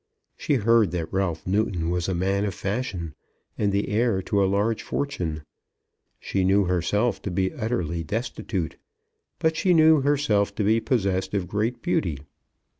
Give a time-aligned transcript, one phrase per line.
[0.35, 3.13] She heard that Ralph Newton was a man of fashion,
[3.55, 5.43] and the heir to a large fortune.
[6.19, 8.77] She knew herself to be utterly destitute,
[9.37, 12.17] but she knew herself to be possessed of great beauty.